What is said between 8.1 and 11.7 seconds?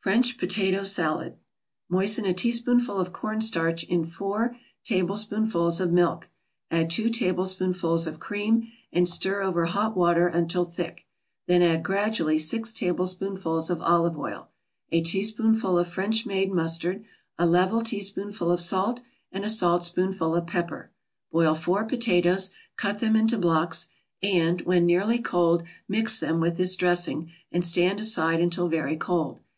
cream and stir over hot water until thick; then